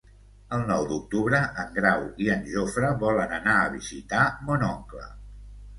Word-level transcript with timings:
El 0.55 0.63
nou 0.69 0.85
d'octubre 0.91 1.41
en 1.65 1.69
Grau 1.77 2.07
i 2.25 2.31
en 2.37 2.49
Jofre 2.55 2.91
volen 3.07 3.39
anar 3.41 3.61
a 3.67 3.71
visitar 3.79 4.27
mon 4.51 4.71
oncle. 4.75 5.09